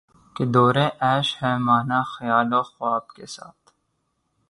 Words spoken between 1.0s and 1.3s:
عیش